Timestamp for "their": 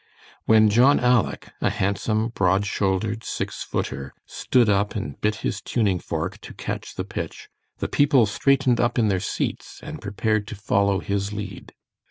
9.09-9.19